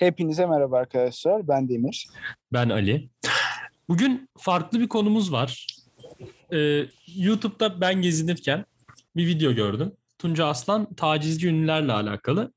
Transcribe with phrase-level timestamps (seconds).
[0.00, 1.48] Hepinize merhaba arkadaşlar.
[1.48, 2.08] Ben Demir.
[2.52, 3.08] Ben Ali.
[3.88, 5.66] Bugün farklı bir konumuz var.
[6.52, 6.82] Ee,
[7.16, 8.64] YouTube'da ben gezinirken
[9.16, 9.92] bir video gördüm.
[10.18, 12.52] Tunca Aslan tacizci ünlülerle alakalı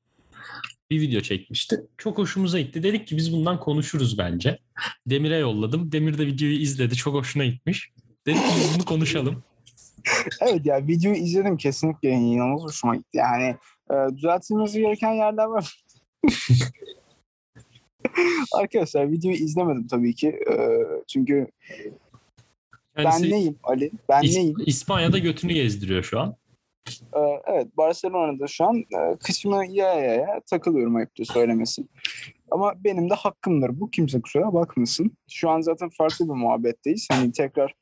[0.90, 1.80] bir video çekmişti.
[1.98, 2.82] Çok hoşumuza gitti.
[2.82, 4.58] Dedik ki biz bundan konuşuruz bence.
[5.06, 5.92] Demir'e yolladım.
[5.92, 6.96] Demir de videoyu izledi.
[6.96, 7.92] Çok hoşuna gitmiş.
[8.26, 9.44] Dedik ki biz bunu konuşalım.
[10.40, 13.18] Evet ya videoyu izledim kesinlikle inanılmaz hoşuma gitti.
[13.18, 13.56] Yani
[13.90, 15.84] e, düzeltilmesi gereken yerler var.
[18.54, 20.28] Arkadaşlar videoyu izlemedim tabii ki.
[20.28, 20.56] E,
[21.08, 21.46] çünkü
[22.96, 23.90] Kendisi ben neyim Ali?
[24.08, 24.56] Ben İs- neyim?
[24.66, 26.36] İspanya'da götünü gezdiriyor şu an.
[27.16, 31.84] E, evet Barcelona'da şu an e, kışımı yaya yaya takılıyorum ayıptır söylemesi.
[32.50, 33.90] Ama benim de hakkımdır bu.
[33.90, 35.16] Kimse kusura bakmasın.
[35.28, 37.08] Şu an zaten farklı bir muhabbetteyiz.
[37.12, 37.74] Hani tekrar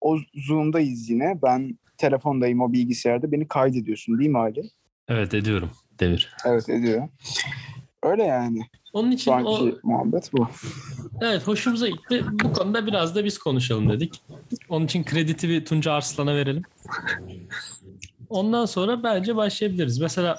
[0.00, 1.38] o Zoom'dayız yine.
[1.42, 3.32] Ben telefondayım o bilgisayarda.
[3.32, 4.62] Beni kaydediyorsun değil mi Ali?
[5.08, 6.36] Evet ediyorum Demir.
[6.44, 7.08] Evet ediyor.
[8.02, 8.60] Öyle yani.
[8.96, 10.48] Onun için Şu anki o muhabbet bu.
[11.20, 12.24] Evet hoşumuza gitti.
[12.44, 14.22] Bu konuda biraz da biz konuşalım dedik.
[14.68, 16.62] Onun için krediti bir Tunca Arslan'a verelim.
[18.28, 19.98] Ondan sonra bence başlayabiliriz.
[19.98, 20.36] Mesela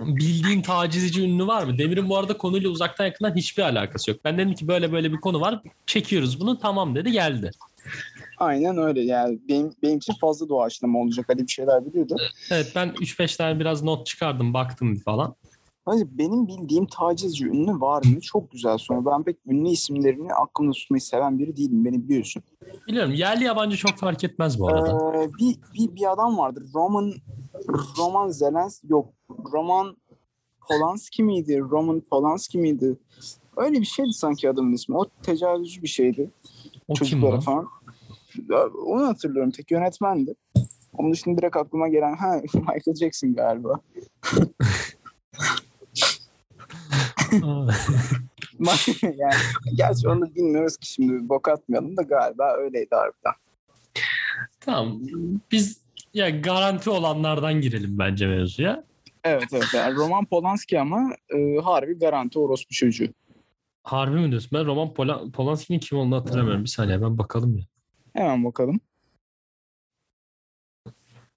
[0.00, 1.78] bildiğin tacizci ünlü var mı?
[1.78, 4.20] Demir'in bu arada konuyla uzaktan yakından hiçbir alakası yok.
[4.24, 5.62] Ben dedim ki böyle böyle bir konu var.
[5.86, 6.58] Çekiyoruz bunu.
[6.58, 7.50] Tamam dedi geldi.
[8.38, 11.30] Aynen öyle yani benim, benim için fazla doğaçlama olacak.
[11.30, 12.16] Ali bir şeyler biliyordu.
[12.50, 15.34] Evet ben 3-5 tane biraz not çıkardım baktım falan.
[15.84, 18.20] Hani benim bildiğim tacizci ünlü var mı?
[18.20, 19.06] Çok güzel soru.
[19.06, 21.84] Ben pek ünlü isimlerini aklımda tutmayı seven biri değilim.
[21.84, 22.42] Beni biliyorsun.
[22.88, 25.16] Biliyorum yerli yabancı çok fark etmez bu arada.
[25.16, 26.64] Ee, bir, bir, bir adam vardır.
[26.74, 27.12] Roman
[27.98, 29.08] Roman Zelens yok.
[29.52, 29.96] Roman
[30.68, 31.60] Polanski miydi?
[31.60, 32.96] Roman Polanski miydi?
[33.56, 34.96] Öyle bir şeydi sanki adamın ismi.
[34.96, 36.30] O tecavüzcü bir şeydi.
[36.88, 37.40] o kim çocuklara bu?
[37.40, 37.68] falan.
[38.86, 39.50] Onu hatırlıyorum.
[39.50, 40.34] Tek yönetmendi.
[40.98, 43.80] Onun dışında direkt aklıma gelen ha Michael Jackson galiba.
[49.02, 49.34] yani,
[49.76, 53.32] gerçi onu bilmiyoruz ki şimdi bok atmayalım da galiba öyleydi harbiden.
[54.60, 55.00] tamam.
[55.52, 55.82] Biz
[56.14, 58.84] ya garanti olanlardan girelim bence mevzuya.
[59.24, 59.74] Evet evet.
[59.74, 63.08] Yani Roman Polanski ama e, harbi garanti orospu çocuğu.
[63.82, 64.50] Harbi mi diyorsun?
[64.52, 66.64] Ben Roman Pola- Polanski'nin kim olduğunu hatırlamıyorum.
[66.64, 67.64] Bir saniye ben bakalım ya.
[68.14, 68.80] Hemen bakalım.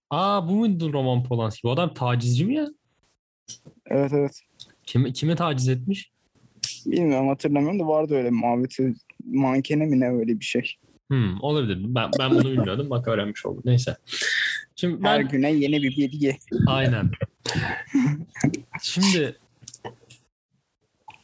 [0.09, 1.63] Aa bu muydu Roman Polanski?
[1.63, 2.67] Bu adam tacizci mi ya?
[3.85, 4.41] Evet evet.
[4.85, 6.11] Kim, kime taciz etmiş?
[6.85, 8.93] Bilmiyorum hatırlamıyorum da vardı öyle muhabbeti.
[9.25, 10.71] Mankene mi ne öyle bir şey.
[11.09, 11.77] Hmm, olabilir.
[11.81, 12.89] Ben, ben bunu bilmiyordum.
[12.89, 13.61] Bak öğrenmiş oldum.
[13.65, 13.97] Neyse.
[14.75, 16.37] Şimdi Her ben güne yeni bir bilgi.
[16.67, 17.11] aynen.
[18.81, 19.37] Şimdi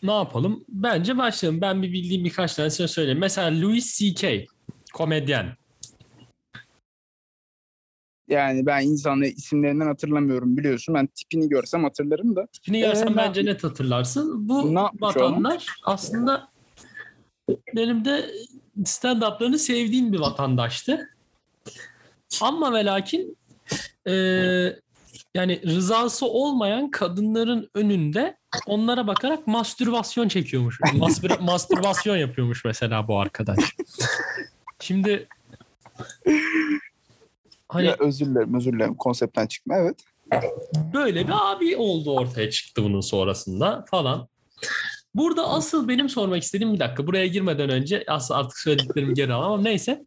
[0.03, 0.65] ne yapalım?
[0.69, 1.61] Bence başlayalım.
[1.61, 3.19] Ben bir bildiğim birkaç tanesini söyleyeyim.
[3.19, 4.45] Mesela Louis C.K.
[4.93, 5.57] komedyen.
[8.31, 10.95] Yani ben insanları isimlerinden hatırlamıyorum biliyorsun.
[10.95, 12.47] Ben tipini görsem hatırlarım da.
[12.47, 14.49] Tipini görsen Ee, bence net hatırlarsın.
[14.49, 16.47] Bu vatandaş aslında
[17.75, 18.31] benim de
[18.83, 21.09] stand-up'larını sevdiğim bir vatandaştı.
[22.41, 23.37] Ama ve lakin
[24.07, 24.13] e,
[25.35, 30.79] yani rızası olmayan kadınların önünde onlara bakarak mastürbasyon çekiyormuş.
[30.79, 33.59] Mastür- mastürbasyon yapıyormuş mesela bu arkadaş.
[34.79, 35.27] Şimdi
[37.71, 39.95] hani Ya, özür dilerim özür dilerim konseptten çıkma evet.
[40.93, 44.27] böyle bir abi oldu ortaya çıktı bunun sonrasında falan.
[45.15, 49.51] Burada asıl benim sormak istediğim bir dakika buraya girmeden önce asıl artık söylediklerimi geri alamam
[49.51, 50.05] ama neyse.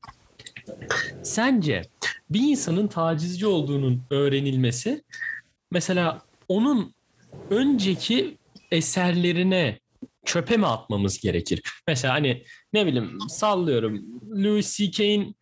[1.23, 1.83] Sence
[2.31, 5.05] bir insanın tacizci olduğunun öğrenilmesi
[5.71, 6.95] mesela onun
[7.51, 8.39] önceki
[8.71, 9.79] eserlerine
[10.25, 11.63] çöpe mi atmamız gerekir?
[11.89, 14.03] Mesela hani ne bileyim sallıyorum
[14.45, 15.37] Louis C.K.'in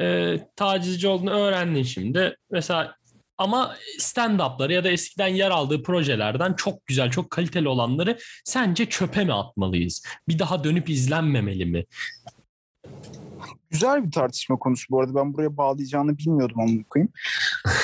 [0.00, 2.36] e, tacizci olduğunu öğrendin şimdi.
[2.50, 2.98] Mesela
[3.38, 9.24] ama stand-up'ları ya da eskiden yer aldığı projelerden çok güzel, çok kaliteli olanları sence çöpe
[9.24, 10.02] mi atmalıyız?
[10.28, 11.84] Bir daha dönüp izlenmemeli mi?
[13.70, 15.14] Güzel bir tartışma konusu bu arada.
[15.14, 17.12] Ben buraya bağlayacağını bilmiyordum ama koyayım.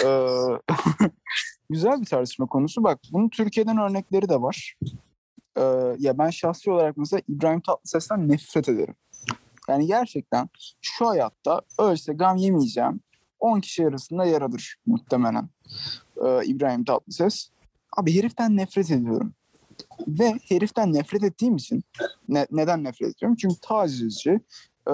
[0.04, 1.08] Ee,
[1.70, 2.84] güzel bir tartışma konusu.
[2.84, 4.76] Bak bunun Türkiye'den örnekleri de var.
[5.56, 5.62] Ee,
[5.98, 8.94] ya ben şahsi olarak mesela İbrahim Tatlıses'ten nefret ederim.
[9.69, 10.49] Yani gerçekten
[10.81, 13.00] şu hayatta ölse gam yemeyeceğim
[13.40, 15.49] 10 kişi arasında yer alır muhtemelen
[16.25, 17.49] ee, İbrahim Tatlıses.
[17.96, 19.34] Abi heriften nefret ediyorum.
[20.08, 21.84] Ve heriften nefret ettiğim için
[22.28, 23.37] ne- neden nefret ediyorum?
[23.40, 24.31] Çünkü tacizci,
[24.88, 24.93] ee,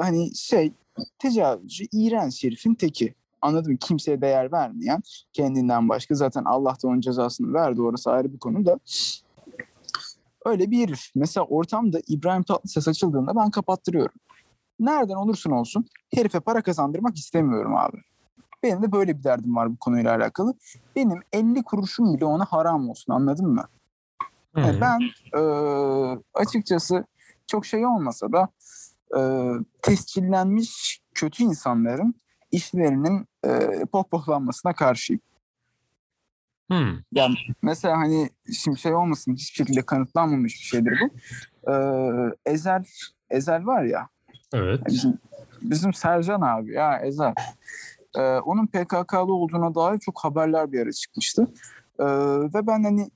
[0.00, 0.72] hani şey
[1.18, 3.14] tecavüzcü, iğrenç herifin teki.
[3.42, 3.78] Anladın mı?
[3.78, 5.02] Kimseye değer vermeyen,
[5.32, 6.14] kendinden başka.
[6.14, 7.82] Zaten Allah da onun cezasını verdi.
[7.82, 8.78] Orası ayrı bir konu da.
[10.46, 11.10] Öyle bir herif.
[11.14, 14.14] Mesela ortamda İbrahim Tatlıses açıldığında ben kapattırıyorum.
[14.80, 17.96] Nereden olursun olsun herife para kazandırmak istemiyorum abi.
[18.62, 20.54] Benim de böyle bir derdim var bu konuyla alakalı.
[20.96, 23.64] Benim 50 kuruşum bile ona haram olsun anladın mı?
[24.56, 25.40] Yani ben e,
[26.34, 27.04] açıkçası
[27.46, 28.48] çok şey olmasa da
[29.18, 29.50] e,
[29.82, 32.14] tescillenmiş kötü insanların
[32.52, 35.20] işlerinin e, pohpohlanmasına karşıyım.
[36.70, 36.92] Hmm.
[37.12, 41.10] Yani mesela hani şimdi şey olmasın hiçbir şekilde kanıtlanmamış bir şeydir bu.
[41.72, 42.84] Ee, Ezel
[43.30, 44.08] Ezel var ya
[44.54, 44.80] Evet.
[44.86, 45.18] bizim,
[45.62, 47.34] bizim Sercan abi ya Ezel.
[48.16, 51.46] Ee, onun PKK'lı olduğuna dair çok haberler bir ara çıkmıştı.
[51.98, 52.04] Ee,
[52.54, 53.10] ve ben hani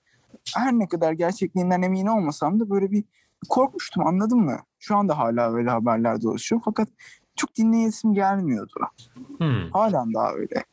[0.56, 3.04] her ne kadar gerçekliğinden emin olmasam da böyle bir
[3.48, 4.58] korkmuştum anladın mı?
[4.78, 6.88] Şu anda hala öyle haberler dolaşıyor fakat
[7.36, 8.80] çok dinleyesim gelmiyordu.
[9.38, 9.70] Hmm.
[9.72, 10.64] Halen daha öyle.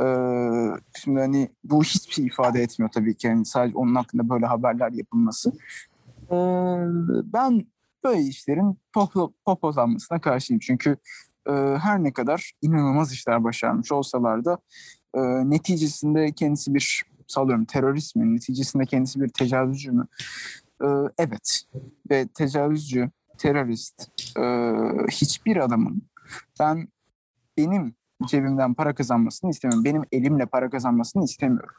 [0.00, 3.26] Ee, şimdi hani bu hiçbir şey ifade etmiyor tabii ki.
[3.26, 5.52] Yani sadece onun hakkında böyle haberler yapılması.
[6.30, 6.36] Ee,
[7.32, 7.66] ben
[8.04, 10.60] böyle işlerin popo, popolanmasına karşıyım.
[10.60, 10.96] Çünkü
[11.48, 14.58] e, her ne kadar inanılmaz işler başarmış olsalar da
[15.14, 15.20] e,
[15.50, 18.34] neticesinde kendisi bir sallıyorum terörist mi?
[18.34, 20.06] Neticesinde kendisi bir tecavüzcü mü?
[20.82, 20.86] Ee,
[21.18, 21.62] evet.
[22.10, 24.08] Ve tecavüzcü, terörist
[24.38, 24.42] e,
[25.10, 26.02] hiçbir adamın
[26.60, 26.88] ben
[27.58, 27.94] benim
[28.26, 29.84] cebimden para kazanmasını istemiyorum.
[29.84, 31.74] Benim elimle para kazanmasını istemiyorum.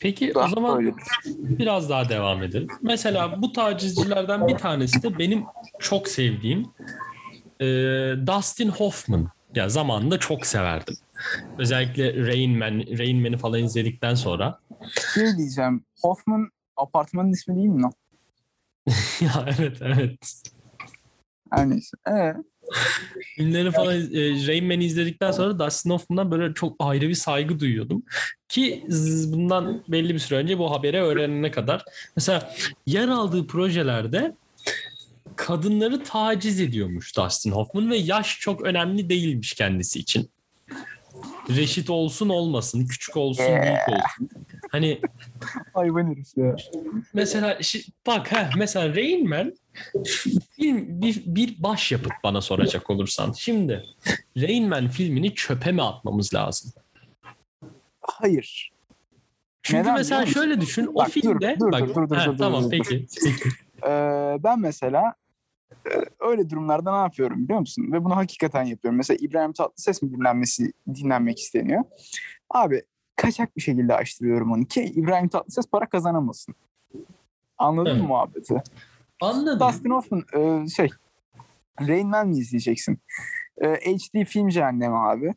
[0.00, 1.02] Peki o Daha zaman öyledir.
[1.34, 2.68] biraz daha devam edelim.
[2.82, 5.44] Mesela bu tacizcilerden bir tanesi de benim
[5.78, 6.66] çok sevdiğim
[7.60, 7.66] e,
[8.26, 9.28] Dustin Hoffman.
[9.54, 10.94] Ya zamanında çok severdim.
[11.58, 14.58] Özellikle Rain Man, Rain Man'i falan izledikten sonra.
[15.14, 15.84] Şey diyeceğim.
[16.02, 17.92] Hoffman apartmanın ismi değil mi lan?
[19.20, 20.42] ya evet evet.
[21.52, 21.96] Her neyse.
[22.08, 22.34] Ee,
[23.36, 28.02] Filmleri falan e, Rain Man'i izledikten sonra Dustin Hoffman'dan böyle çok ayrı bir saygı duyuyordum.
[28.48, 28.84] Ki
[29.26, 31.84] bundan belli bir süre önce bu haberi öğrenene kadar.
[32.16, 32.54] Mesela
[32.86, 34.34] yer aldığı projelerde
[35.36, 40.30] kadınları taciz ediyormuş Dustin Hoffman ve yaş çok önemli değilmiş kendisi için.
[41.56, 44.28] Reşit olsun olmasın, küçük olsun büyük olsun.
[44.70, 45.00] Hani
[45.74, 46.56] hayvan herif ya.
[47.14, 49.54] mesela şi- bak ha mesela Rain Man
[50.50, 53.32] film bir, bir başyapıt bana soracak olursan.
[53.32, 53.84] Şimdi
[54.36, 56.72] Rain Man filmini çöpe mi atmamız lazım?
[58.00, 58.70] Hayır.
[59.62, 62.26] Çünkü Neden mesela şöyle düşün o Bak, dur, filmde dur, bak, dur, dur, dur, ha,
[62.26, 62.70] dur, dur, tamam dur, dur.
[62.70, 63.06] peki.
[63.24, 63.48] peki.
[63.86, 65.14] Ee, ben mesela
[66.20, 67.92] öyle durumlarda ne yapıyorum biliyor musun?
[67.92, 68.96] Ve bunu hakikaten yapıyorum.
[68.96, 71.84] Mesela İbrahim Tatlıses mi dinlenmesi dinlenmek isteniyor?
[72.50, 72.82] Abi
[73.16, 76.54] kaçak bir şekilde açtırıyorum onu ki İbrahim Tatlıses para kazanamasın.
[77.58, 78.02] Anladın Evet.
[78.02, 78.62] mı muhabbeti?
[79.20, 79.68] Anladım.
[79.68, 80.88] Dustin Hoffman e, şey
[81.80, 82.98] Rain Man mi izleyeceksin?
[83.60, 85.34] E, HD film cehennemi abi.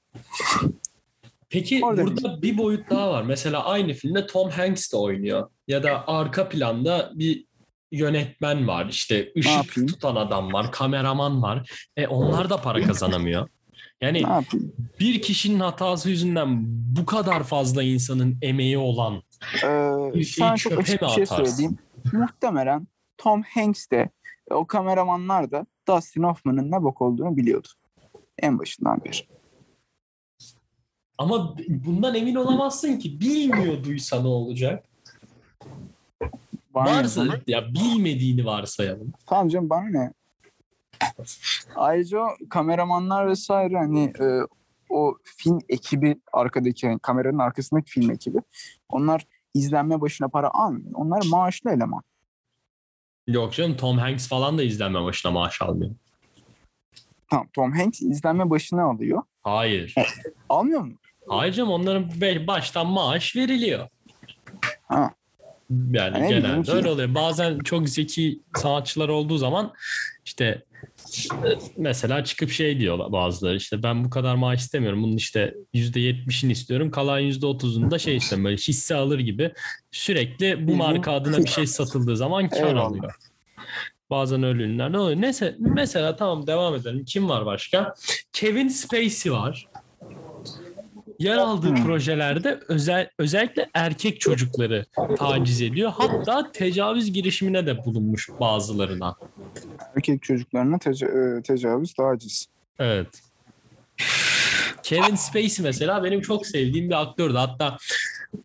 [1.49, 3.23] Peki Orada burada bir boyut daha var.
[3.23, 5.49] Mesela aynı filmde Tom Hanks de oynuyor.
[5.67, 7.45] Ya da arka planda bir
[7.91, 8.85] yönetmen var.
[8.89, 11.71] İşte ışık tutan adam var, kameraman var.
[11.97, 13.49] E onlar da para kazanamıyor.
[14.01, 14.23] Yani
[14.99, 16.63] bir kişinin hatası yüzünden
[16.95, 19.23] bu kadar fazla insanın emeği olan
[19.63, 19.67] Ee,
[20.13, 21.25] Bir şeyi çöpe mi şey atarsın?
[21.35, 21.77] söyleyeyim.
[22.13, 24.09] Muhtemelen Tom Hanks de
[24.51, 27.67] e, o kameramanlar da Dustin Hoffman'ın ne bok olduğunu biliyordu.
[28.39, 29.17] En başından beri.
[31.17, 34.85] ama bundan emin olamazsın ki bilmiyorduysa ne olacak?
[36.73, 36.97] Bana ne?
[36.97, 39.13] Varsa ya bilmediğini varsayalım.
[39.25, 40.13] Tamam canım bana ne?
[41.75, 44.25] Ayrıca o kameramanlar vesaire hani e,
[44.89, 48.37] o film ekibi arkadaki yani kameranın arkasındaki film ekibi
[48.89, 50.91] onlar izlenme başına para almıyor.
[50.93, 52.03] Onlar maaşlı eleman.
[53.27, 55.91] Yok canım Tom Hanks falan da izlenme başına maaş almıyor.
[57.29, 59.21] Tamam Tom Hanks izlenme başına alıyor.
[59.43, 59.95] Hayır.
[60.49, 60.93] Almıyor mu?
[61.27, 62.11] Hayır canım onların
[62.47, 63.87] baştan maaş veriliyor.
[64.87, 65.11] Ha.
[65.91, 67.15] Yani bileyim genelde öyle oluyor.
[67.15, 69.73] Bazen çok zeki sanatçılar olduğu zaman
[70.25, 70.63] işte
[71.45, 75.03] e, mesela çıkıp şey diyorlar bazıları işte ben bu kadar maaş istemiyorum.
[75.03, 76.91] Bunun işte %70'ini istiyorum.
[76.91, 79.53] Kalan %30'unu da şey işte böyle hisse alır gibi
[79.91, 82.85] sürekli bu marka adına bir şey satıldığı zaman kar Eyvallah.
[82.85, 83.15] alıyor.
[84.09, 85.21] Bazen öyle ürünler ne oluyor?
[85.21, 87.05] Neyse mesela tamam devam edelim.
[87.05, 87.93] Kim var başka?
[88.33, 89.67] Kevin Spacey var.
[91.21, 94.85] Yer aldığı projelerde özel özellikle erkek çocukları
[95.17, 95.91] taciz ediyor.
[95.97, 99.15] Hatta tecavüz girişimine de bulunmuş bazılarına.
[99.95, 102.47] Erkek çocuklarına teca- e, tecavüz, taciz.
[102.79, 103.07] Evet.
[104.83, 107.37] Kevin Spacey mesela benim çok sevdiğim bir aktördü.
[107.37, 107.77] Hatta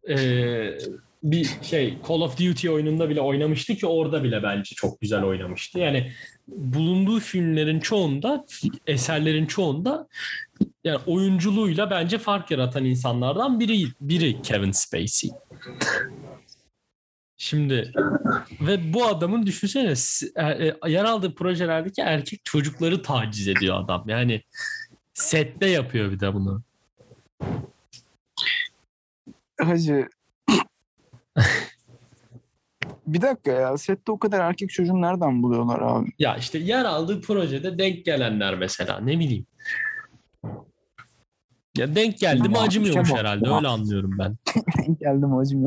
[0.09, 0.79] eee,
[1.23, 5.79] bir şey Call of Duty oyununda bile oynamıştı ki orada bile bence çok güzel oynamıştı.
[5.79, 6.13] Yani
[6.49, 8.45] bulunduğu filmlerin çoğunda,
[8.87, 10.09] eserlerin çoğunda
[10.87, 15.31] yani oyunculuğuyla bence fark yaratan insanlardan biri biri Kevin Spacey.
[17.37, 17.93] Şimdi
[18.61, 19.95] ve bu adamın düşünsene
[20.37, 24.05] e, e, yer aldığı projelerdeki erkek çocukları taciz ediyor adam.
[24.07, 24.43] Yani
[25.15, 26.63] sette yapıyor bir de bunu.
[29.61, 30.09] Hacı
[33.07, 36.09] Bir dakika ya sette o kadar erkek çocuğunu nereden buluyorlar abi?
[36.19, 39.47] Ya işte yer aldığı projede denk gelenler mesela ne bileyim.
[41.77, 44.37] Ya denk geldi mi acımıyormuş şey herhalde öyle anlıyorum ben.
[45.01, 45.67] Geldim hacım.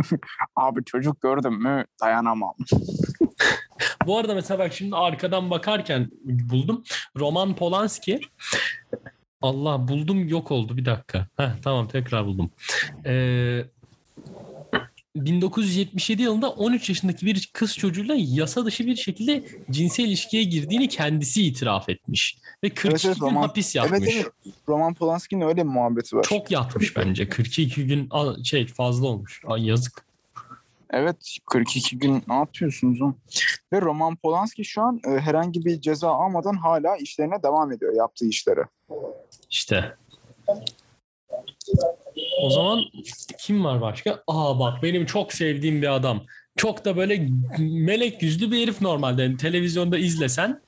[0.56, 2.54] abi çocuk gördüm mü dayanamam.
[4.06, 6.84] Bu arada mesela bak şimdi arkadan bakarken buldum.
[7.20, 8.20] Roman Polanski.
[9.42, 11.28] Allah buldum yok oldu bir dakika.
[11.38, 12.52] Heh, tamam tekrar buldum.
[13.06, 13.66] Ee,
[15.16, 21.44] 1977 yılında 13 yaşındaki bir kız çocuğuyla yasa dışı bir şekilde cinsel ilişkiye girdiğini kendisi
[21.46, 22.38] itiraf etmiş.
[22.64, 24.00] Ve 42 Evet, evet, gün Roman- hapis yatmış.
[24.04, 24.54] Evet evet.
[24.68, 26.24] Roman Polanski'nin öyle bir muhabbeti var.
[26.24, 27.30] Çok yatmış bence.
[27.30, 28.10] 42 gün
[28.44, 29.42] şey fazla olmuş.
[29.48, 30.06] Ay yazık.
[30.90, 33.18] Evet 42 gün ne yapıyorsunuz oğlum?
[33.74, 38.26] Ve Roman Polanski şu an e, herhangi bir ceza almadan hala işlerine devam ediyor yaptığı
[38.26, 38.66] işlere.
[39.50, 39.96] İşte.
[42.42, 42.84] O zaman
[43.40, 44.24] kim var başka?
[44.28, 46.26] Aa bak benim çok sevdiğim bir adam.
[46.58, 49.24] Çok da böyle melek yüzlü bir herif normalde.
[49.24, 50.62] Yani televizyonda izlesen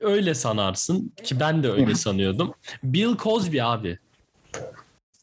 [0.00, 2.54] öyle sanarsın ki ben de öyle sanıyordum.
[2.82, 3.98] Bill Cosby abi.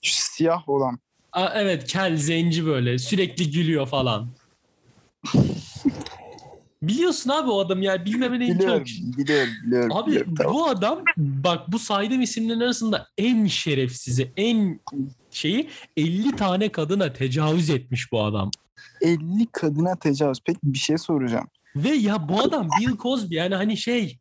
[0.01, 0.99] Şu siyah olan.
[1.31, 4.29] Aa, evet kel zenci böyle sürekli gülüyor falan.
[6.83, 8.85] Biliyorsun abi o adam ya bilmemene imkan yok.
[9.17, 9.97] biliyorum, biliyorum.
[9.97, 10.53] Abi biliyorum, tamam.
[10.53, 14.79] bu adam bak bu saydığım isimlerin arasında en şerefsizi, en
[15.31, 18.51] şeyi 50 tane kadına tecavüz etmiş bu adam.
[19.01, 20.39] 50 kadına tecavüz.
[20.45, 21.47] Peki bir şey soracağım.
[21.75, 24.19] Ve ya bu adam Bill Cosby yani hani şey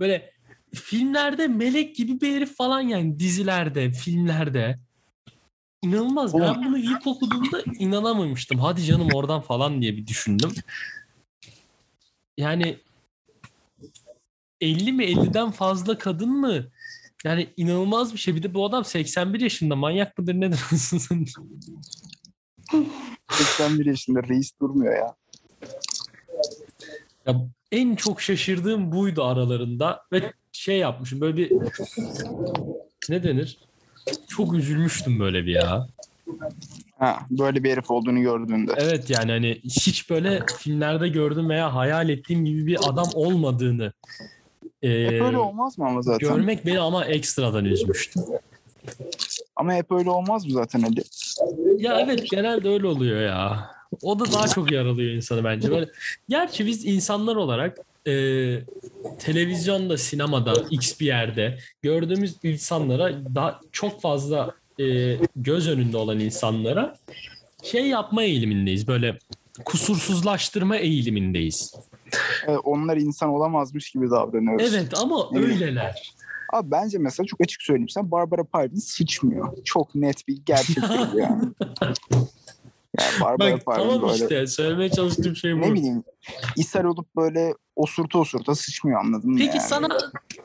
[0.00, 0.30] böyle
[0.74, 4.78] filmlerde melek gibi bir herif falan yani dizilerde, filmlerde.
[5.82, 6.34] İnanılmaz.
[6.34, 8.58] Ben bunu ilk okuduğumda inanamamıştım.
[8.58, 10.50] Hadi canım oradan falan diye bir düşündüm.
[12.38, 12.78] Yani
[14.60, 16.64] 50 mi 50'den fazla kadın mı?
[17.24, 18.34] Yani inanılmaz bir şey.
[18.34, 19.76] Bir de bu adam 81 yaşında.
[19.76, 20.60] Manyak mıdır nedir?
[23.30, 25.14] 81 yaşında reis durmuyor ya.
[27.26, 31.52] Ya en çok şaşırdığım buydu aralarında ve şey yapmışım böyle bir
[33.08, 33.58] ne denir?
[34.28, 35.86] Çok üzülmüştüm böyle bir ya.
[37.04, 38.72] Ha, böyle bir herif olduğunu gördüğünde.
[38.76, 43.92] Evet yani hani hiç böyle filmlerde gördüğüm veya hayal ettiğim gibi bir adam olmadığını
[44.82, 46.28] e, Hep öyle olmaz mı ama zaten?
[46.28, 48.20] görmek beni ama ekstradan üzmüştü.
[49.56, 51.02] Ama hep öyle olmaz mı zaten Ali?
[51.82, 53.70] Ya evet genelde öyle oluyor ya.
[54.02, 55.70] O da daha çok yaralıyor insanı bence.
[55.70, 55.88] Böyle,
[56.28, 58.12] gerçi biz insanlar olarak e,
[59.18, 66.96] televizyonda, sinemada, x bir yerde gördüğümüz insanlara daha çok fazla e, göz önünde olan insanlara
[67.62, 68.86] şey yapma eğilimindeyiz.
[68.88, 69.18] Böyle
[69.64, 71.74] kusursuzlaştırma eğilimindeyiz.
[72.46, 74.74] Evet, onlar insan olamazmış gibi davranıyoruz.
[74.74, 75.44] Evet ama Evet.
[75.44, 76.14] öyleler.
[76.52, 79.56] Abi bence mesela çok açık söyleyeyim sen Barbara Parvin sıçmıyor.
[79.64, 81.44] Çok net bir gerçektir bu yani.
[83.00, 85.60] Yani Barbara Bak tamam böyle işte söylemeye çalıştığım şey bu.
[85.60, 86.04] ne bileyim
[86.56, 89.68] ishal olup böyle osurta osurta sıçmıyor anladın mı Peki yani?
[89.68, 89.88] sana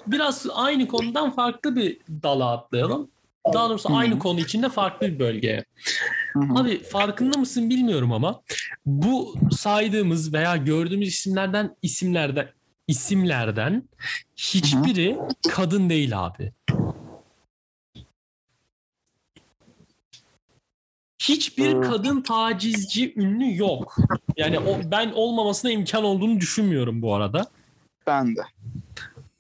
[0.08, 3.08] biraz aynı konudan farklı bir dala atlayalım.
[3.54, 5.66] Daha doğrusu aynı konu içinde farklı bir bölgeye.
[6.34, 6.60] Hı hı.
[6.60, 8.42] Abi farkında mısın bilmiyorum ama
[8.86, 12.50] bu saydığımız veya gördüğümüz isimlerden isimlerden
[12.88, 13.84] isimlerden
[14.36, 15.18] hiçbiri
[15.50, 16.54] kadın değil abi.
[21.22, 23.98] Hiçbir kadın tacizci ünlü yok.
[24.38, 27.46] Yani o ben olmamasına imkan olduğunu düşünmüyorum bu arada.
[28.08, 28.42] Ben de.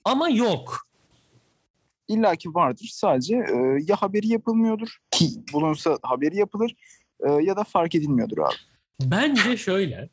[0.06, 0.89] Ama yok.
[2.10, 2.90] İlla ki vardır.
[2.94, 3.56] Sadece e,
[3.88, 6.76] ya haberi yapılmıyordur ki bulunsa haberi yapılır
[7.28, 8.56] e, ya da fark edilmiyordur abi.
[9.02, 10.10] Bence şöyle.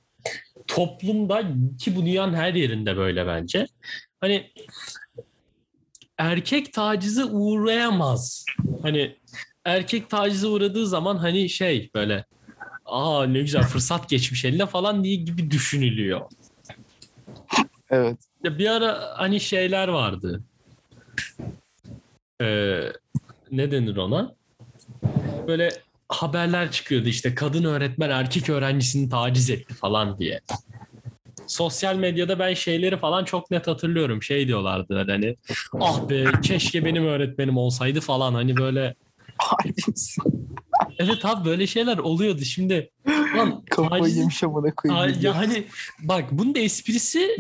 [0.67, 1.43] Toplumda
[1.79, 3.67] ki bu dünyanın her yerinde böyle bence.
[4.21, 4.53] Hani
[6.19, 8.45] erkek tacize uğrayamaz.
[8.83, 9.17] Hani
[9.65, 12.25] erkek tacize uğradığı zaman hani şey böyle
[12.85, 16.21] aa ne güzel fırsat geçmiş eline falan diye gibi düşünülüyor.
[17.91, 18.19] Evet.
[18.45, 20.43] Ya bir ara hani şeyler vardı.
[22.43, 22.93] Ee,
[23.51, 24.35] ne denir ona?
[25.47, 25.71] Böyle
[26.09, 30.41] haberler çıkıyordu işte kadın öğretmen erkek öğrencisini taciz etti falan diye.
[31.47, 34.23] Sosyal medyada ben şeyleri falan çok net hatırlıyorum.
[34.23, 35.37] Şey diyorlardı hani
[35.81, 38.95] ah be keşke benim öğretmenim olsaydı falan hani böyle
[40.99, 42.91] evet abi böyle şeyler oluyordu şimdi.
[43.37, 45.19] Lan, Kafayı yemiş amına koyayım.
[45.21, 45.65] ya hani
[46.01, 47.37] bak bunun da esprisi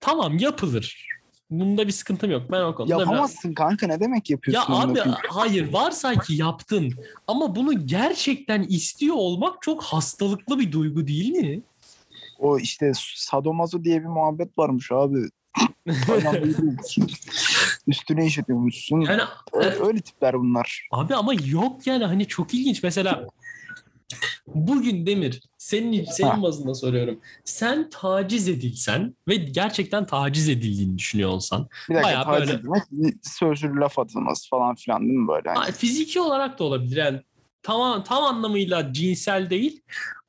[0.00, 1.08] tamam yapılır.
[1.50, 2.42] Bunda bir sıkıntım yok.
[2.50, 4.72] Ben o konuda biraz- Yapamazsın kanka ne demek Ya yapıyorsun?
[4.72, 5.16] abi amına koyayım?
[5.28, 6.92] hayır varsa ki yaptın
[7.26, 11.60] ama bunu gerçekten istiyor olmak çok hastalıklı bir duygu değil mi?
[12.38, 15.18] O işte sadomazo diye bir muhabbet varmış abi.
[17.86, 19.00] Üstüne işletiyormuşsun.
[19.00, 20.88] Yani Öyle, öyle tipler bunlar.
[20.92, 22.82] abi ama yok yani hani çok ilginç.
[22.82, 23.26] Mesela
[24.54, 26.12] Bugün Demir senin Ha.
[26.12, 27.20] senin bazında soruyorum.
[27.44, 31.68] Sen taciz edilsen ve gerçekten taciz edildiğini düşünüyor olsan.
[31.88, 35.50] Bir dakika Bayağı taciz böyle- etmek, sözlü laf atılması falan filan değil mi böyle?
[35.50, 37.20] Ha, Fiziki olarak da olabilir yani
[37.62, 39.80] tam, tam anlamıyla cinsel değil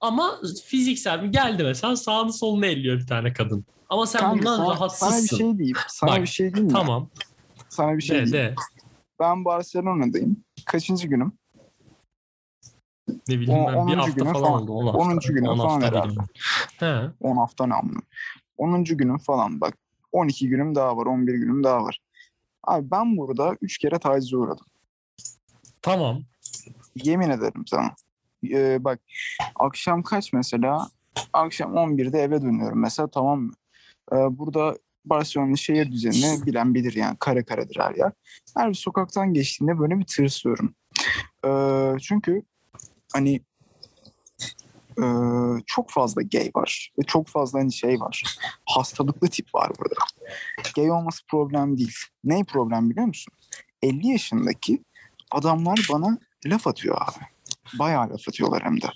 [0.02, 3.66] ama fiziksel bir geldi mesela sağını solunu elliyor bir tane kadın.
[3.90, 5.10] Ama sen Kanka, bundan sana, rahatsızsın.
[5.10, 5.78] sana bir şey diyeyim.
[5.88, 6.74] Sana Bak, bir şey diyeyim mi?
[6.74, 7.10] Tamam.
[7.70, 8.50] Sana bir şey de, diyeyim.
[8.52, 8.56] de.
[9.20, 10.44] Ben Barcelona'dayım.
[10.66, 11.32] Kaçıncı günüm?
[13.30, 13.98] Ne bileyim O- ben bir 10.
[13.98, 14.72] hafta günü falan, oldu.
[14.72, 15.00] 10 hafta.
[15.00, 15.20] 10.
[15.34, 16.20] günü 10 falan hafta herhalde.
[16.80, 17.10] He.
[17.22, 18.00] 10 hafta ne amına.
[18.58, 18.84] 10.
[18.84, 19.78] günüm falan bak.
[20.12, 21.06] 12 günüm daha var.
[21.06, 22.00] 11 günüm daha var.
[22.64, 24.66] Abi ben burada 3 kere tacize uğradım.
[25.82, 26.22] Tamam.
[26.96, 27.96] Yemin ederim sana.
[28.50, 29.00] Ee, bak
[29.56, 30.88] akşam kaç mesela?
[31.34, 33.54] Akşam 11'de eve dönüyorum mesela tamam mı?
[34.12, 37.18] Ee, burada Barcelona'nın şehir düzenini bilen bilir yani.
[37.20, 38.12] Kare karedir her yer.
[38.58, 40.76] Her bir sokaktan geçtiğinde böyle bir tırsıyorum.
[41.46, 42.42] Ee, çünkü
[43.14, 43.42] hani
[44.98, 45.04] e,
[45.66, 46.94] çok fazla gay var.
[47.00, 48.38] Ve çok fazla hani şey var.
[48.66, 49.96] Hastalıklı tip var burada.
[50.76, 51.96] Gay olması problem değil.
[52.24, 53.34] Ne problem biliyor musun?
[53.82, 54.84] 50 yaşındaki
[55.32, 57.26] adamlar bana laf atıyor abi.
[57.80, 58.88] Bayağı laf atıyorlar hem de.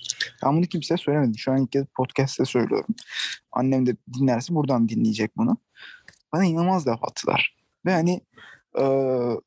[0.44, 1.38] Ben bunu kimseye söylemedim.
[1.38, 2.94] Şu an ilk kez podcast'te söylüyorum.
[3.52, 5.56] Annem de dinlerse buradan dinleyecek bunu.
[6.32, 7.56] Bana inanılmaz laf attılar.
[7.86, 8.20] Ve hani
[8.78, 9.40] eee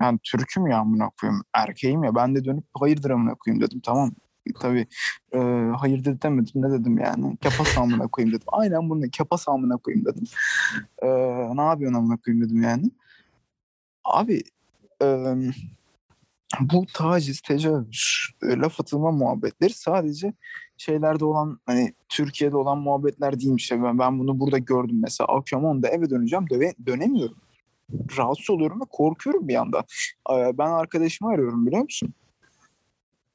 [0.00, 1.42] ben Türk'üm ya amına koyayım.
[1.54, 2.14] Erkeğim ya.
[2.14, 3.80] Ben de dönüp hayırdır amına koyayım dedim.
[3.84, 4.10] Tamam.
[4.60, 4.86] Tabii
[5.34, 6.52] eee hayırdır demedim.
[6.62, 7.36] Ne dedim yani?
[7.36, 8.46] Kepas amına koyayım dedim.
[8.52, 10.24] Aynen bunu kepas amına koyayım dedim.
[11.02, 12.90] Eee ne yapıyorsun amına koyayım dedim yani.
[14.04, 14.42] Abi
[15.02, 15.36] eee
[16.60, 20.32] bu taciz, tecavüz, e, laf atılma muhabbetleri sadece
[20.76, 23.72] şeylerde olan hani Türkiye'de olan muhabbetler değilmiş.
[23.72, 25.28] Ben, ben bunu burada gördüm mesela.
[25.28, 27.36] Akşam 10'da eve döneceğim döve, dönemiyorum.
[28.18, 29.84] Rahatsız oluyorum ve korkuyorum bir yandan.
[30.32, 32.14] Ee, Ben arkadaşımı arıyorum biliyor musun?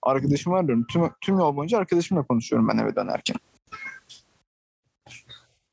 [0.03, 0.86] Arkadaşımı arıyorum.
[0.88, 3.36] Tüm, tüm yol boyunca arkadaşımla konuşuyorum ben eve dönerken.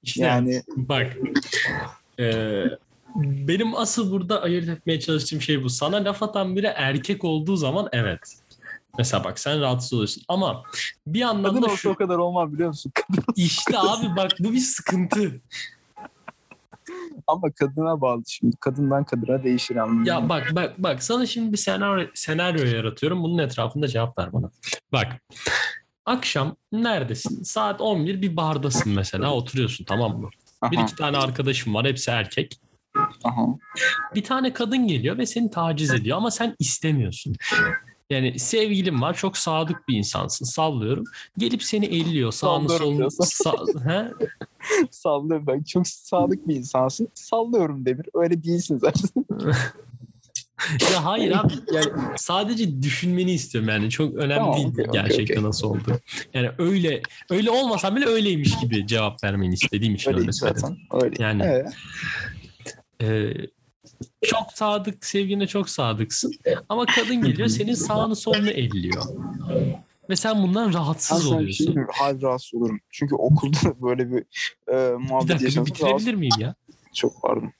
[0.02, 1.16] İşte Yani bak.
[2.18, 2.62] e,
[3.24, 5.70] benim asıl burada ayırt etmeye çalıştığım şey bu.
[5.70, 8.20] Sana laf atan biri erkek olduğu zaman evet.
[8.98, 10.62] Mesela bak sen rahatsız oluyorsun ama
[11.06, 12.92] bir yandan kadın olsa şu o kadar olmaz biliyor musun?
[13.36, 15.40] işte abi bak bu bir sıkıntı.
[17.26, 18.56] Ama kadına bağlı şimdi.
[18.56, 20.08] Kadından kadına değişir anlamı.
[20.08, 23.22] Ya bak bak bak sana şimdi bir senaryo, senaryo yaratıyorum.
[23.22, 24.50] Bunun etrafında cevap ver bana.
[24.92, 25.06] Bak
[26.06, 27.42] akşam neredesin?
[27.42, 30.28] Saat 11 bir bardasın mesela oturuyorsun tamam mı?
[30.70, 32.60] Bir Aha, iki tane arkadaşım var hepsi erkek.
[33.24, 33.46] aha.
[34.14, 37.36] Bir tane kadın geliyor ve seni taciz ediyor ama sen istemiyorsun.
[38.10, 41.04] Yani sevgilin var çok sadık bir insansın sallıyorum.
[41.38, 42.98] Gelip seni elliyor sağını solunu.
[42.98, 43.24] diyorsun.
[43.24, 44.12] Sa- He?
[44.90, 45.62] Sallıyorum ben.
[45.62, 47.08] Çok sadık bir insansın.
[47.14, 48.06] Sallıyorum Demir.
[48.14, 49.10] Öyle değilsin zaten.
[50.92, 55.42] Ya hayır abi yani sadece düşünmeni istiyorum yani çok önemli Tamam, değil okey, gerçekten okey.
[55.44, 56.00] nasıl oldu.
[56.34, 60.60] Yani öyle öyle olmasam bile öyleymiş gibi cevap vermeni istediğim için Öyle öyle söyledim.
[60.60, 60.76] zaten.
[61.02, 61.22] Öyle.
[61.22, 61.72] Yani- Evet.
[63.02, 63.32] Ee,
[64.24, 66.32] çok sadık sevgine çok sadıksın
[66.68, 69.02] ama kadın geliyor senin sağını solunu elliyor.
[70.10, 71.74] Ve sen bundan Ben rahatsız şey oluyorsun.
[71.74, 71.86] mi?
[71.92, 72.80] Hayır rahatsız olurum.
[72.90, 74.18] Çünkü okulda böyle bir
[74.68, 75.66] e, Bir muhabbet dakika bir yaşadım.
[75.66, 76.54] bitirebilir miyim ya?
[76.94, 77.52] Çok pardon.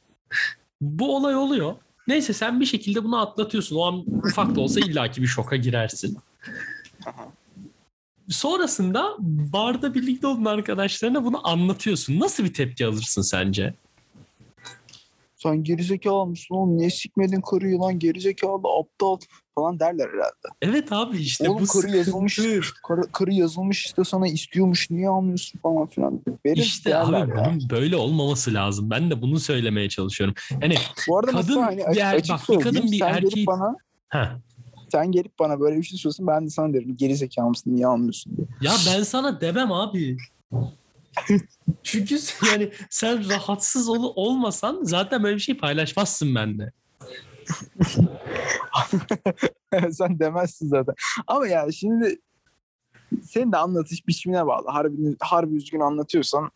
[0.81, 1.75] Bu olay oluyor.
[2.09, 3.77] Neyse sen bir şekilde bunu atlatıyorsun.
[3.77, 6.19] O an ufak da olsa illaki bir şoka girersin.
[7.07, 7.29] Aha.
[8.29, 9.17] Sonrasında
[9.53, 12.21] barda birlikte olan arkadaşlarına bunu anlatıyorsun.
[12.21, 13.75] Nasıl bir tepki alırsın sence?
[15.39, 16.79] Sen gerizekalı mısın oğlum?
[16.79, 17.99] Niye sikmedin karıyı lan?
[17.99, 19.17] Gerizekalı aptal
[19.55, 20.49] falan derler herhalde.
[20.63, 22.41] Evet abi işte oğlum bu karı yazılmış.
[22.89, 24.91] Karı, karı yazılmış işte sana istiyormuş.
[24.91, 26.21] Niye almıyorsun falan filan.
[26.47, 27.29] Verir İşte abi ya.
[27.37, 28.91] bunun böyle olmaması lazım.
[28.91, 30.35] Ben de bunu söylemeye çalışıyorum.
[30.63, 30.75] Yani
[31.09, 33.75] Bu arada kadın hani bir er- bak, bir kadın bir erkeği- bana
[34.09, 34.37] heh,
[34.93, 38.37] sen gelip bana böyle bir şey söylüyorsun ben de sana derim gerizekalı mısın niye almıyorsun
[38.37, 38.47] diye.
[38.61, 40.17] ya ben sana demem abi.
[41.83, 42.19] Çünkü
[42.51, 46.73] yani sen rahatsız ol olmasan zaten böyle bir şey paylaşmazsın bende.
[49.93, 50.95] Sen demezsin zaten.
[51.27, 52.19] Ama yani şimdi
[53.23, 54.69] senin de anlatış biçimine bağlı.
[54.69, 56.51] Harbi, harbi üzgün anlatıyorsan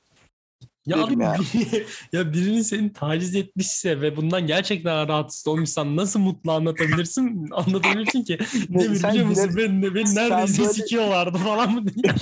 [0.87, 1.38] Ya abi yani.
[1.55, 1.87] bir-
[2.18, 7.48] ya birinin seni taciz etmişse ve bundan gerçekten rahatsız olmuşsan nasıl mutlu anlatabilirsin?
[7.53, 8.38] Anlatabilirsin ki.
[8.68, 12.14] Ne, sen biliyor musun beni, beni neredeyse böyle- sikiyorlardı falan mı diye.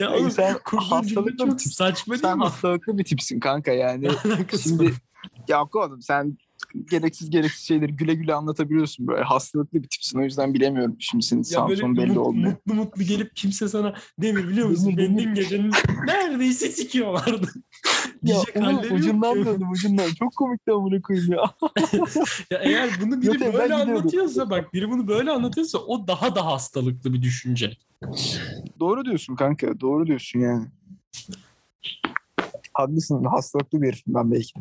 [0.00, 1.72] Ya oğlum sen hastalıklı bir tip.
[1.72, 2.44] saçma değil Sen mi?
[2.44, 4.08] hastalıklı bir tipsin kanka yani.
[4.62, 4.92] Şimdi var.
[5.48, 6.38] ya oğlum sen
[6.90, 9.22] gereksiz gereksiz şeyleri güle güle anlatabiliyorsun böyle.
[9.24, 10.96] Hastalıklı bir tipsin o yüzden bilemiyorum.
[10.98, 12.50] Şimdi senin Ya sağın böyle son belli mutlu, olmuyor.
[12.52, 15.72] mutlu mutlu gelip kimse sana Demir biliyor musun beni dün gecenin
[16.06, 17.48] neredeyse sikiyorlardı.
[18.26, 19.44] Diyecek oğlum, halleri yok ucundan ki.
[19.44, 20.10] döndüm ucundan.
[20.18, 21.42] Çok komikti amına koyayım ya.
[22.50, 26.46] Ya eğer bunu biri Zaten böyle anlatıyorsa bak biri bunu böyle anlatıyorsa o daha da
[26.46, 27.76] hastalıklı bir düşünce.
[28.80, 29.80] Doğru diyorsun kanka.
[29.80, 30.66] Doğru diyorsun yani.
[32.74, 33.24] Haklısın.
[33.24, 34.54] Hastalıklı bir ben belki.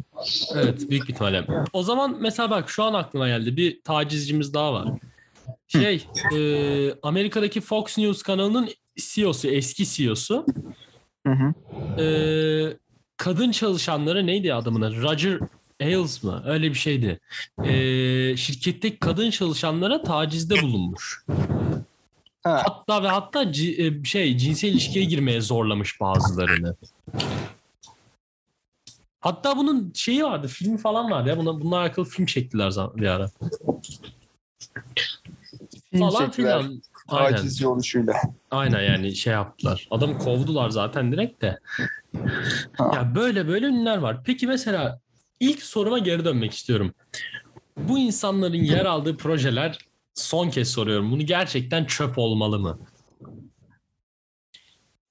[0.56, 1.46] Evet büyük bir ihtimalle.
[1.74, 4.88] O zaman mesela bak şu an aklıma geldi bir tacizcimiz daha var.
[5.68, 6.40] Şey e,
[7.04, 10.46] Amerika'daki Fox News kanalının CEO'su eski CEO'su
[11.28, 11.54] Hı hı.
[12.02, 12.08] e,
[13.20, 15.02] kadın çalışanları neydi adamın adı?
[15.02, 15.40] Roger
[15.82, 16.44] Ailes mı?
[16.46, 17.20] Öyle bir şeydi.
[17.64, 17.72] E,
[18.38, 21.26] şirketteki kadın çalışanlara tacizde bulunmuş.
[22.44, 22.64] Ha.
[22.66, 26.76] Hatta ve hatta ci- e, şey cinsel ilişkiye girmeye zorlamış bazılarını.
[29.20, 31.38] Hatta bunun şeyi vardı, filmi falan vardı ya.
[31.38, 33.30] Buna, bununla alakalı film çektiler bir ara.
[35.92, 36.62] Film falan çektiler.
[36.62, 36.82] filan.
[37.10, 37.36] Aynen.
[37.38, 38.22] Taciz oluşuyla.
[38.52, 39.88] Aynen yani şey yaptılar.
[39.92, 41.60] Adamı kovdular zaten direkt de.
[42.78, 42.92] Ha.
[42.96, 44.24] Ya böyle böyle ünlüler var.
[44.24, 45.00] Peki mesela
[45.40, 46.94] ilk soruma geri dönmek istiyorum.
[47.78, 49.78] Bu insanların yer aldığı projeler
[50.14, 51.12] son kez soruyorum.
[51.12, 52.80] Bunu gerçekten çöp olmalı mı?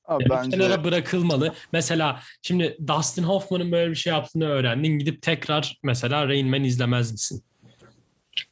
[0.05, 1.55] Abi Yani bence kenara bırakılmalı.
[1.73, 4.99] Mesela şimdi Dustin Hoffman'ın böyle bir şey yaptığını öğrendin.
[4.99, 7.45] Gidip tekrar mesela Rain Man izlemez misin?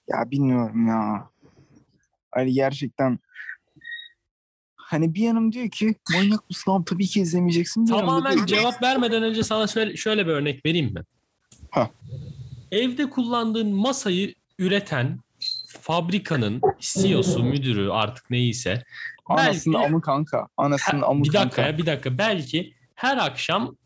[0.09, 1.30] ya bilmiyorum ya.
[2.30, 3.18] Hani gerçekten
[4.87, 7.87] hani bir yanım diyor ki manyak mısın abi tabii ki izlemeyeceksin.
[7.87, 11.03] Bir Tamamen cevap vermeden önce sana şöyle, şöyle bir örnek vereyim mi?
[11.70, 11.90] Ha.
[12.72, 15.20] Evde kullandığın masayı üreten
[15.81, 18.85] fabrikanın CEO'su, müdürü artık neyse
[19.27, 20.49] Anasının belki- amı kanka.
[20.57, 21.62] Anasının Ha, amı bir dakika kanka.
[21.62, 23.77] ya bir dakika belki her akşam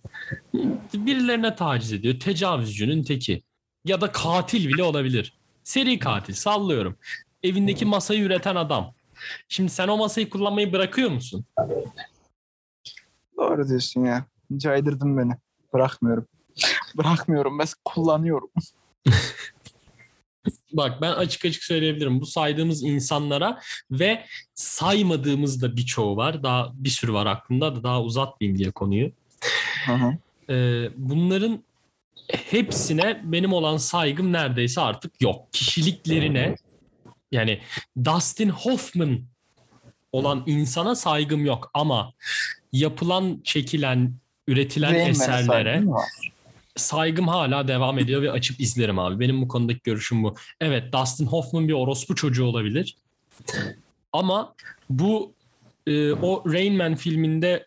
[0.94, 2.20] birilerine taciz ediyor.
[2.20, 3.42] Tecavüzcünün teki.
[3.84, 5.32] Ya da katil bile olabilir.
[5.64, 6.96] Seri katil sallıyorum.
[7.42, 8.92] Evindeki masayı üreten adam.
[9.48, 11.44] Şimdi sen o masayı kullanmayı bırakıyor musun?
[13.36, 14.24] Doğru diyorsun ya.
[14.56, 15.32] Caydırdın beni.
[15.72, 16.26] Bırakmıyorum.
[16.96, 17.58] Bırakmıyorum.
[17.58, 18.50] Ben kullanıyorum.
[20.72, 22.20] Bak ben açık açık söyleyebilirim.
[22.20, 26.42] Bu saydığımız insanlara ve saymadığımız da birçoğu var.
[26.42, 29.12] Daha bir sürü var aklımda da daha uzatmayayım diye konuyu.
[29.86, 30.16] Hı hı.
[30.54, 31.64] Ee, bunların
[32.28, 35.52] hepsine benim olan saygım neredeyse artık yok.
[35.52, 36.56] Kişiliklerine
[37.32, 37.60] yani
[38.04, 39.20] Dustin Hoffman
[40.12, 42.12] olan insana saygım yok ama
[42.72, 44.14] yapılan, çekilen,
[44.48, 45.84] üretilen Rain eserlere
[46.76, 49.20] saygım hala devam ediyor ve açıp izlerim abi.
[49.20, 50.34] Benim bu konudaki görüşüm bu.
[50.60, 52.96] Evet Dustin Hoffman bir orospu çocuğu olabilir.
[54.12, 54.54] Ama
[54.90, 55.32] bu
[55.86, 57.66] e, o Rain Man filminde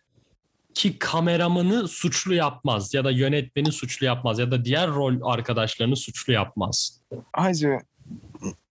[0.74, 6.32] ki kameramanı suçlu yapmaz ya da yönetmeni suçlu yapmaz ya da diğer rol arkadaşlarını suçlu
[6.32, 7.00] yapmaz.
[7.32, 7.78] Hacı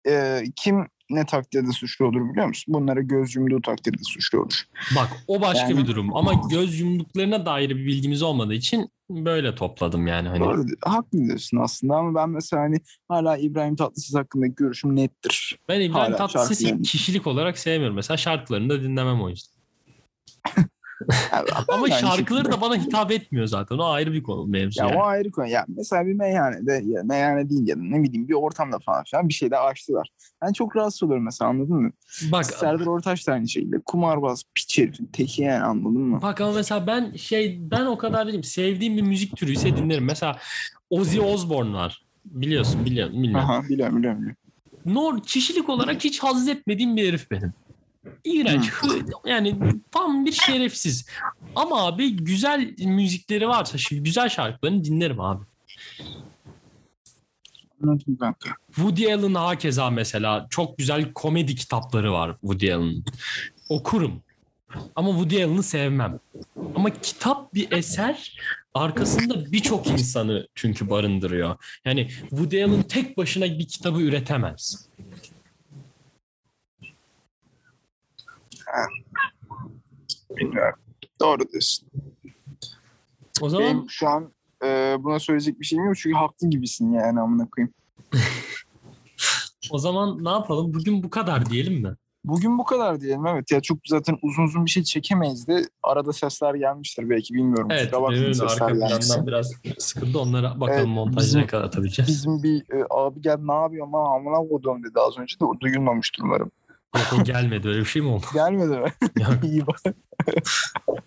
[0.08, 2.74] e, kim ne takdirde suçlu olur biliyor musun?
[2.74, 4.64] Bunlara göz yumduğu takdirde suçlu olur.
[4.96, 9.56] Bak o başka Yani- bir durum ama göz yumduklarına dair bir bilgimiz olmadığı için böyle
[9.56, 10.40] topladım yani hani.
[10.40, 15.60] Doğru, haklı diyorsun aslında ama ben mesela hani hala İbrahim Tatlıses hakkındaki görüşüm nettir.
[15.70, 17.96] Ben İbrahim Hala Tatlıses'i kişilik olarak sevmiyorum.
[17.96, 19.62] Mesela şarkılarını da dinlemem o yüzden.
[21.32, 22.58] Yani ben Ama şarkıları şekilde.
[22.58, 23.78] da bana hitap etmiyor zaten.
[23.78, 24.82] O ayrı bir konu mevzu.
[24.82, 24.98] Ya yani.
[24.98, 25.48] o ayrı konu.
[25.48, 29.30] Ya mesela bir meyhanede ya meyhane değil ya da ne bileyim bir ortamda falan filan
[29.30, 30.10] bir şey de açtılar.
[30.42, 31.92] Ben çok rahatsız oluyorum mesela anladın mı?
[32.32, 33.80] Bak Serdar Ortaç da aynı şekilde.
[33.86, 36.20] Kumarbaz, piç herifin teki yani anladın mı?
[36.22, 38.44] bak ama mesela ben şey ben o kadar değilim.
[38.44, 40.06] Sevdiğim bir müzik türü ise dinlerim.
[40.06, 40.38] Mesela
[40.90, 42.06] Ozzy Osbourne var.
[42.26, 43.50] Biliyorsun biliyorum bilmiyorum.
[43.50, 44.20] Aha biliyorum biliyorum.
[44.20, 44.38] biliyorum.
[44.86, 47.54] Nor kişilik olarak hiç haz etmediğim bir herif benim.
[48.24, 48.72] İğrenç.
[49.26, 49.56] Yani
[49.92, 51.06] tam bir şerefsiz.
[51.56, 55.46] Ama abi güzel müzikleri varsa, şimdi güzel şarkılarını dinlerim abi.
[57.84, 58.50] Anladım kanka.
[58.76, 63.06] Woody Allen hakeza mesela çok güzel komedi kitapları var Woody Allen'ın.
[63.70, 64.22] Okurum.
[64.96, 66.20] Ama Woody Allen'ı sevmem.
[66.76, 68.38] Ama kitap bir eser
[68.74, 71.56] arkasında birçok insanı çünkü barındırıyor.
[71.86, 74.90] Yani Woody Allen tek başına bir kitabı üretemez.
[80.38, 80.80] Bilmiyorum.
[81.22, 81.90] Doğru diyorsun.
[83.42, 87.20] O zaman Benim şu an e, buna söyleyecek bir şeyim yok çünkü haklı gibisin yani
[87.20, 87.74] amına koyayım.
[89.72, 90.74] o zaman ne yapalım?
[90.74, 91.96] Bugün bu kadar diyelim mi?
[92.24, 96.14] Bugün bu kadar diyelim evet ya çok zaten uzun uzun bir şey çekemeyiz de arada
[96.14, 97.68] sesler gelmiştir belki bilmiyorum.
[97.72, 100.20] Evet, sesler arka plandan biraz sıkıldı.
[100.20, 102.10] Onlara bakalım Evet, montajda bizim- ne kadar atabileceğiz.
[102.12, 106.24] Bizim bir e, abi gel ne yapıyorsun lan amına koduğum dedi az önce de duyulmamıştır
[106.24, 106.52] umarım.
[106.98, 107.68] Yok o gelmedi.
[107.68, 108.26] Öyle bir şey mi oldu?
[108.34, 108.94] Gelmedi mi?
[109.44, 109.82] İyi bak.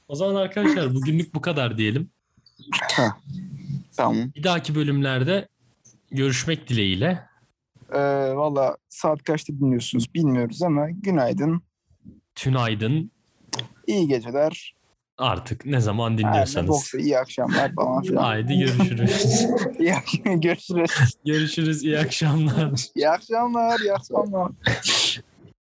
[0.09, 2.11] O zaman arkadaşlar bugünlük bu kadar diyelim.
[3.97, 4.33] Tamam.
[4.37, 5.49] Bir dahaki bölümlerde
[6.11, 7.23] görüşmek dileğiyle.
[7.93, 7.99] Ee,
[8.37, 11.63] Valla saat kaçta dinliyorsunuz bilmiyoruz ama günaydın,
[12.35, 13.11] Tünaydın.
[13.87, 14.75] iyi geceler.
[15.19, 16.69] Artık ne zaman Aynen, dinliyorsanız.
[16.69, 18.23] boksa iyi akşamlar falan filan.
[18.23, 19.47] Haydi görüşürüz.
[19.79, 19.95] İyi,
[20.41, 20.91] görüşürüz.
[21.27, 21.85] görüşürüz.
[21.85, 22.73] iyi akşamlar.
[22.95, 24.51] İyi akşamlar, iyi akşamlar.